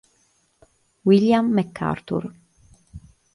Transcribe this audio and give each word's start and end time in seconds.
William 1.05 1.53
McArthur 1.53 2.25